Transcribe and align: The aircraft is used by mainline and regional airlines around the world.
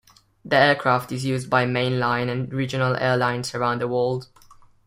The 0.43 0.55
aircraft 0.57 1.11
is 1.11 1.25
used 1.25 1.47
by 1.51 1.67
mainline 1.67 2.27
and 2.27 2.51
regional 2.51 2.95
airlines 2.95 3.53
around 3.53 3.81
the 3.81 3.87
world. 3.87 4.29